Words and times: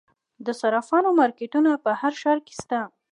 د 0.45 0.47
صرافانو 0.61 1.09
مارکیټونه 1.19 1.71
په 1.83 1.91
هر 2.01 2.13
ښار 2.21 2.37
کې 2.45 2.53
شته 2.59 2.79